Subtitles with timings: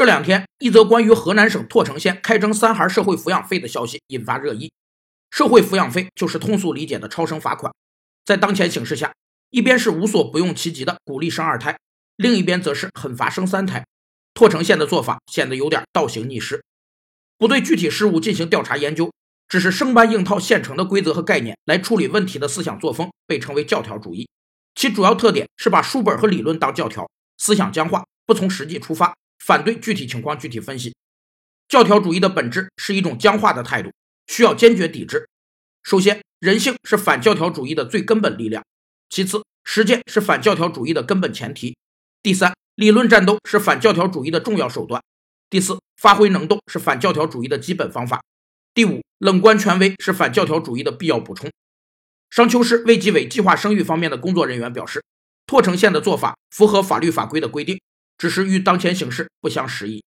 [0.00, 4.72] 这两天，一则关于河南省拓城县开征三孩社会抚养费的消息引发热议。
[5.30, 7.70] 社会抚养费就是通俗理解的超生罚款，
[8.24, 9.12] 在当前形势下，
[9.50, 11.78] 一边是无所不用其极的鼓励生二胎，
[12.16, 13.84] 另一边则是狠罚生三胎。
[14.32, 16.64] 拓城县的做法显得有点倒行逆施，
[17.36, 19.12] 不对具体事务进行调查研究，
[19.46, 24.26] 只是生搬硬套现成的规则和概念来处理问题的思想作风，被称为教条主义。
[24.74, 27.06] 其主要特点是把书本和理论当教条，
[27.36, 29.12] 思想僵化，不从实际出发。
[29.50, 30.94] 反对具体情况具体分析，
[31.66, 33.90] 教条主义的本质是一种僵化的态度，
[34.28, 35.28] 需要坚决抵制。
[35.82, 38.62] 首先，人性是反教条主义的最根本力量；
[39.08, 41.74] 其次，实践是反教条主义的根本前提；
[42.22, 45.00] 第三，理论战斗是反教条主义的重要手段；
[45.50, 48.20] 第四，发挥能动是反教条主义的基本方法；
[48.72, 51.50] 第五，冷观权威是反教条主义的必要补充。
[52.30, 55.02] 商丘市卫计委计划生育方面的工作人员表示，
[55.44, 57.80] 拓城县的做法符合法律法规的规定。
[58.20, 60.04] 只是与当前形势不相适宜。